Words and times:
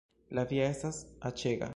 La 0.37 0.45
via 0.53 0.69
estas 0.77 1.03
aĉega 1.31 1.69